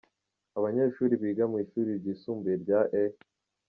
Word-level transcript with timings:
Abanyeshuri 0.57 1.13
biga 1.21 1.43
mu 1.51 1.57
ishuri 1.63 1.89
ryisumbuye 1.99 2.55
rya 2.63 2.81
E. 3.01 3.03